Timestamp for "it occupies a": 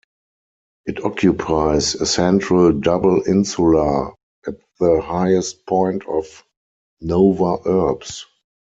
0.87-2.07